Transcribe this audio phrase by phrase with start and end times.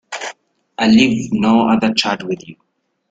[0.79, 2.55] I leave no other charge with you.